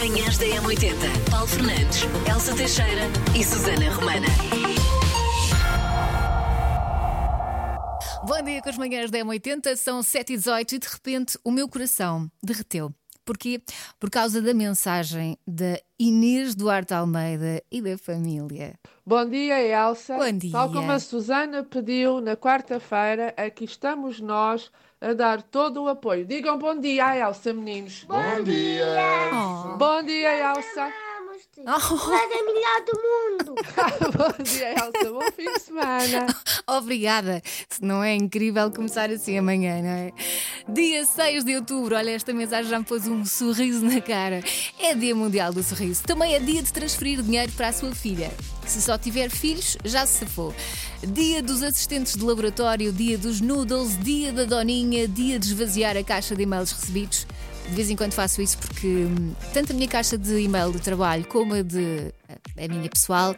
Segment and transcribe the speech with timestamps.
[0.00, 1.30] Manhãs da M80.
[1.30, 3.02] Paulo Fernandes, Elsa Teixeira
[3.38, 4.26] e Susana Romana.
[8.26, 12.30] Bom dia com as manhãs da M80, são 7h18 e de repente o meu coração
[12.42, 12.90] derreteu.
[13.26, 13.62] Porquê?
[13.98, 18.78] Por causa da mensagem da Inês Duarte Almeida e da família.
[19.10, 20.16] Bom dia, Elsa.
[20.18, 20.52] Bom dia.
[20.52, 24.70] Tal como a Susana pediu na quarta-feira, aqui estamos nós
[25.00, 26.24] a dar todo o apoio.
[26.24, 28.04] Digam bom dia à Elsa, meninos.
[28.04, 28.86] Bom dia!
[29.32, 29.76] Oh.
[29.76, 30.92] Bom dia, Elsa.
[31.58, 32.12] Oh.
[32.12, 33.54] Era melhor do mundo!
[34.16, 35.12] bom dia, Elsa.
[35.12, 36.26] Bom fim de semana.
[36.66, 37.42] Obrigada.
[37.68, 40.12] Se Não é incrível começar assim amanhã, não é?
[40.68, 44.42] Dia 6 de outubro, olha, esta mensagem já me pôs um sorriso na cara.
[44.78, 46.02] É Dia Mundial do Sorriso.
[46.02, 48.30] Também é dia de transferir dinheiro para a sua filha.
[48.66, 50.54] Se só tiver filhos, já se safou.
[51.02, 56.04] Dia dos assistentes de laboratório, dia dos noodles, dia da doninha, dia de esvaziar a
[56.04, 57.26] caixa de e-mails recebidos.
[57.70, 60.80] De vez em quando faço isso porque hum, tanto a minha caixa de e-mail de
[60.80, 62.12] trabalho como a de
[62.58, 63.34] a minha pessoal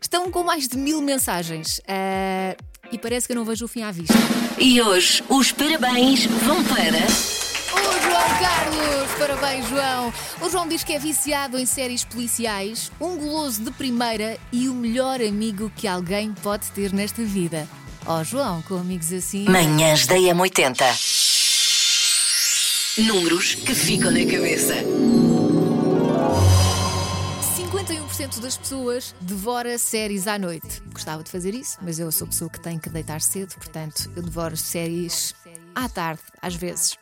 [0.00, 1.80] estão com mais de mil mensagens.
[1.86, 2.56] Ah,
[2.90, 4.14] e parece que eu não vejo o fim à vista.
[4.58, 7.06] E hoje os parabéns vão para.
[8.02, 9.10] João Carlos!
[9.18, 10.12] Parabéns, João!
[10.40, 14.74] O João diz que é viciado em séries policiais, um goloso de primeira e o
[14.74, 17.66] melhor amigo que alguém pode ter nesta vida.
[18.04, 19.44] Ó João, com amigos assim.
[19.48, 21.21] Manhãs da M80.
[22.98, 24.74] Números que ficam na cabeça.
[27.56, 30.82] 51% das pessoas devora séries à noite.
[30.92, 34.22] Gostava de fazer isso, mas eu sou pessoa que tem que deitar cedo, portanto, eu
[34.22, 35.34] devoro séries
[35.74, 36.98] à tarde, às vezes.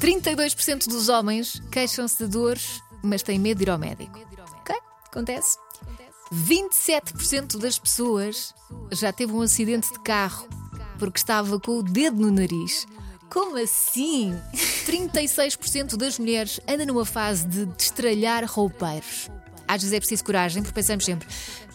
[0.00, 4.16] 32% dos homens queixam-se de dores, mas têm medo de ir ao médico.
[4.60, 4.76] Ok?
[5.06, 5.58] Acontece.
[6.32, 8.54] 27% das pessoas
[8.92, 10.48] já teve um acidente de carro
[11.00, 12.86] porque estava com o dedo no nariz.
[13.28, 14.36] Como assim?
[14.90, 19.30] 36% das mulheres andam numa fase de destralhar roupeiros.
[19.68, 21.28] Às vezes é preciso coragem, porque pensamos sempre: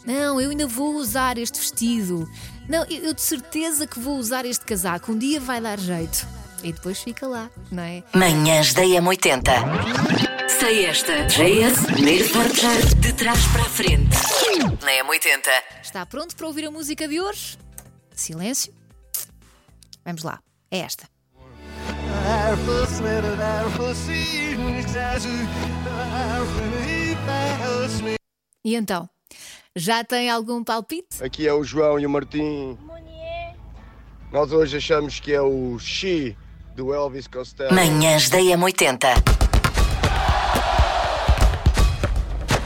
[0.06, 2.30] não, eu ainda vou usar este vestido.
[2.68, 5.14] Não, eu eu de certeza que vou usar este casaco.
[5.14, 6.28] Um dia vai dar jeito.
[6.62, 8.04] E depois fica lá, não é?
[8.14, 9.44] Manhãs da M80.
[10.60, 11.26] Sei esta.
[11.28, 14.16] JS, primeiro forte de trás para a frente.
[14.84, 15.48] Na M80.
[15.82, 17.58] Está pronto para ouvir a música de hoje?
[18.14, 18.74] Silêncio.
[20.04, 20.40] Vamos lá.
[20.72, 21.15] É esta.
[28.64, 29.10] E então?
[29.76, 31.24] Já tem algum palpite?
[31.24, 32.78] Aqui é o João e o Martim.
[34.32, 36.36] Nós hoje achamos que é o Xi
[36.76, 37.74] do Elvis Costello.
[37.74, 39.08] Manhãs da M80.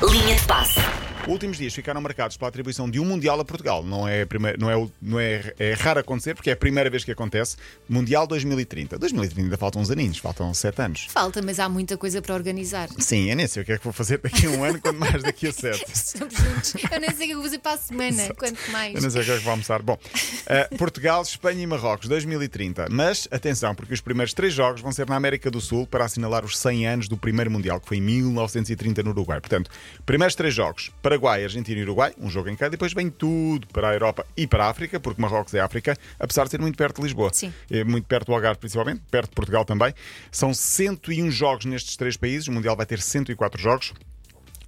[0.09, 0.98] Linha de passe.
[1.28, 3.84] Últimos dias ficaram marcados pela atribuição de um Mundial a Portugal.
[3.84, 7.03] Não é, primeira- não é, não é, é raro acontecer, porque é a primeira vez
[7.03, 7.56] que acontece.
[7.88, 8.97] Mundial 2030.
[8.97, 11.06] 2030 ainda faltam uns aninhos, faltam sete anos.
[11.09, 12.90] Falta, mas há muita coisa para organizar.
[12.97, 14.97] Sim, eu nem sei o que é que vou fazer daqui a um ano, quanto
[14.97, 15.85] mais daqui a sete.
[15.94, 16.74] Estamos juntos.
[16.91, 18.96] Eu nem sei o que eu vou fazer para a semana, quanto mais.
[18.96, 19.81] Eu não sei o que é que vou almoçar.
[19.84, 20.00] Bom,
[20.47, 22.88] eh, Portugal, Espanha e Marrocos, 2030.
[22.90, 26.44] Mas atenção, porque os primeiros três jogos vão ser na América do Sul para assinalar
[26.44, 29.40] os 100 anos do primeiro Mundial, que foi em 1930 no Uruguai.
[29.40, 29.69] Portanto,
[30.06, 33.65] primeiros três jogos: Paraguai, Argentina e Uruguai, um jogo em cada, e depois vem tudo
[33.73, 36.77] para a Europa e para a África, porque Marrocos é África, apesar de ser muito
[36.77, 37.31] perto de Lisboa.
[37.33, 37.51] Sim.
[37.67, 39.91] É muito perto do Algarve, principalmente, perto de Portugal também.
[40.31, 43.91] São 101 jogos nestes três países, o Mundial vai ter 104 jogos.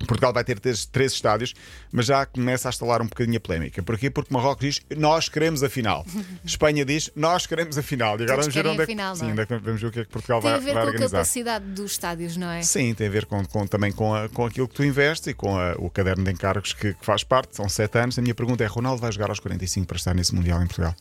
[0.06, 1.54] Portugal vai ter três, estádios,
[1.92, 3.82] mas já começa a instalar um bocadinho a polémica.
[3.84, 4.10] Porquê?
[4.10, 6.06] Porque Marrocos diz nós queremos a final.
[6.46, 8.20] Espanha diz nós queremos a final.
[8.20, 9.32] E agora Todos vamos ver onde é que, final, sim, não é?
[9.34, 10.74] onde é que vamos ver o que é que Portugal Tem vai, a ver vai
[10.74, 11.12] com a organizar.
[11.18, 12.62] capacidade dos estádios, não é?
[12.62, 15.34] Sim, tem a ver com, com- também com, a- com aquilo que tu investes e
[15.34, 17.56] com a- o caderno de encargos que, que faz parte.
[17.56, 18.18] São sete anos.
[18.18, 20.96] A minha pergunta é: Ronaldo vai jogar aos 45 para estar nesse Mundial em Portugal?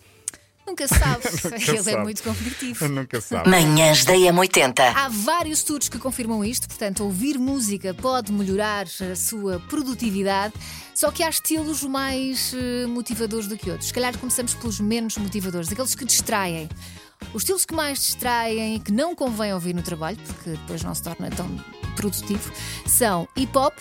[0.70, 1.24] Nunca se sabe.
[1.68, 2.02] Ele é sabe.
[2.02, 2.88] muito competitivo.
[2.88, 3.50] Nunca sabe.
[3.50, 4.78] Manhãs da M80.
[4.94, 10.54] Há vários estudos que confirmam isto, portanto, ouvir música pode melhorar a sua produtividade,
[10.94, 13.88] só que há estilos mais eh, motivadores do que outros.
[13.88, 16.68] Se calhar começamos pelos menos motivadores, aqueles que distraem.
[17.34, 20.94] Os estilos que mais distraem e que não convém ouvir no trabalho, porque depois não
[20.94, 21.48] se torna tão
[21.96, 22.52] produtivo,
[22.86, 23.74] são hip hop,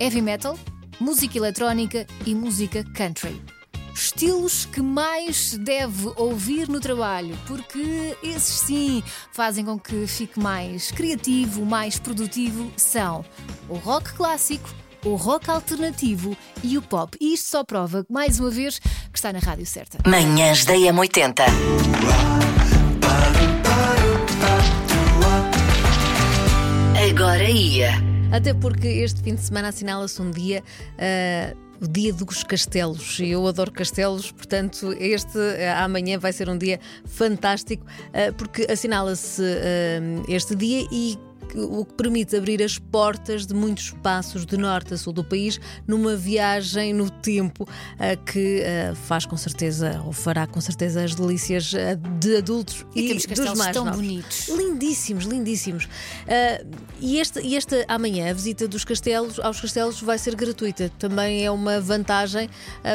[0.00, 0.56] heavy metal,
[1.00, 3.55] música eletrónica e música country.
[3.96, 9.02] Estilos que mais se deve ouvir no trabalho, porque esses sim
[9.32, 13.24] fazem com que fique mais criativo, mais produtivo, são
[13.70, 14.68] o rock clássico,
[15.02, 17.16] o rock alternativo e o pop.
[17.18, 19.98] E isto só prova, mais uma vez, que está na rádio certa.
[20.06, 21.44] Manhãs da M80.
[27.10, 27.92] Agora ia.
[28.30, 30.62] Até porque este fim de semana assinala-se um dia.
[30.98, 33.18] ah, o dia dos castelos.
[33.20, 38.66] E Eu adoro castelos, portanto, este ah, amanhã vai ser um dia fantástico, ah, porque
[38.70, 41.18] assinala-se ah, este dia e
[41.54, 45.60] o que permite abrir as portas de muitos espaços de norte a sul do país
[45.86, 47.66] numa viagem no tempo
[47.98, 52.84] ah, que ah, faz com certeza, ou fará com certeza, as delícias ah, de adultos
[52.94, 54.00] E e, temos dos mais tão novos.
[54.00, 54.48] bonitos.
[54.48, 55.88] Lindíssimos, lindíssimos.
[57.00, 60.90] E esta, e esta amanhã, a visita dos castelos aos castelos vai ser gratuita.
[60.98, 62.48] Também é uma vantagem,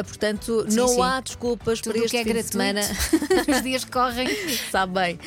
[0.06, 1.00] portanto, Sim, não sim.
[1.02, 2.52] há desculpas Tudo para este que é fim de gratuito.
[2.52, 2.80] semana.
[3.56, 4.28] Os dias correm.
[4.70, 5.18] Sabe bem.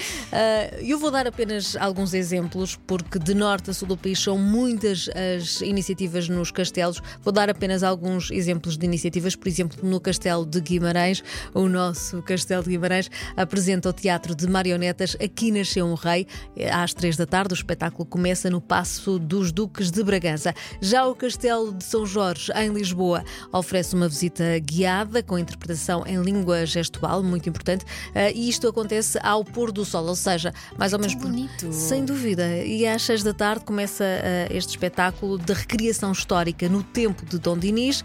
[0.82, 5.10] Eu vou dar apenas alguns exemplos, porque de norte a sul do país são muitas
[5.10, 7.02] as iniciativas nos castelos.
[7.22, 9.36] Vou dar apenas alguns exemplos de iniciativas.
[9.36, 11.24] Por exemplo, no Castelo de Guimarães,
[11.54, 16.28] o nosso Castelo de Guimarães apresenta o teatro de marionetas Aqui Nasceu um Rei.
[16.72, 20.54] Às três da tarde, o espetáculo começa no Passo dos Duques de Bragança.
[20.82, 26.22] Já o Castelo de São Jorge, em Lisboa, oferece uma visita guiada com interpretação em
[26.22, 30.94] língua gestual, muito importante, ah, e isto acontece ao pôr do sol, ou seja, mais
[30.94, 31.72] ou menos bonito.
[31.72, 32.64] Sem dúvida.
[32.64, 37.38] E às seis da tarde começa ah, este espetáculo de recriação histórica no tempo de
[37.38, 38.04] Dom Dinis.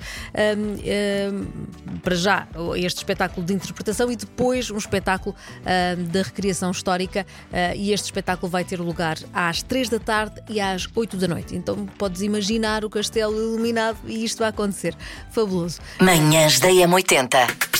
[2.03, 7.27] Para já, este espetáculo de interpretação e depois um espetáculo ahm, de recriação histórica.
[7.53, 11.27] ah, e este espetáculo vai ter lugar às três da tarde e às oito da
[11.27, 11.57] noite.
[11.57, 14.95] Então podes imaginar o castelo iluminado e isto vai acontecer.
[15.31, 15.81] Fabuloso.
[16.01, 17.71] Manhãs da M80.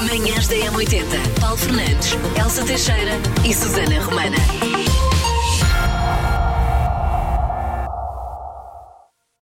[0.00, 1.40] Manhãs da M80.
[1.40, 3.12] Paulo Fernandes, Elsa Teixeira
[3.44, 4.87] e Susana Romana.